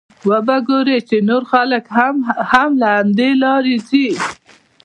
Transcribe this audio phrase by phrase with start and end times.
[0.29, 1.83] وبه ګورې چې نور خلک
[2.51, 4.07] هم له همدې لارې ځي.